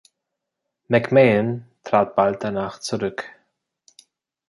McMahon 0.89 1.65
trat 1.85 2.15
bald 2.15 2.43
danach 2.43 2.79
zurück. 2.79 3.29